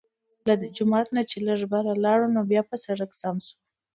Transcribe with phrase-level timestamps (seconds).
[0.61, 3.55] د جومات نه چې لږ بره لاړو نو بيا پۀ سړک سم شو